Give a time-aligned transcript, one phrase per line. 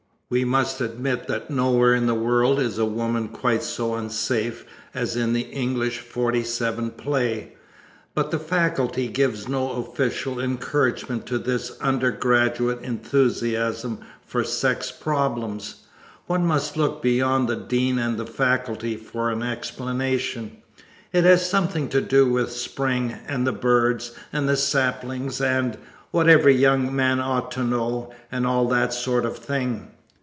[0.33, 5.17] We must admit that nowhere in the world is a woman quite so unsafe as
[5.17, 7.51] in an English 47 play,
[8.15, 15.83] but the faculty gives no official encouragement to this undergraduate enthusiasm for sex problems.
[16.27, 20.59] One must look beyond the Dean and the faculty for an explanation.
[21.11, 25.77] It has something to do with Spring, and the birds, and the saplings and
[26.11, 29.89] "What Every Young Man Ought to Know" and all that sort of thing.